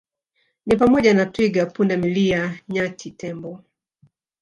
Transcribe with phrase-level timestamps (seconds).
[0.65, 3.63] ni pamoja na twiga pundamilia nyati tembo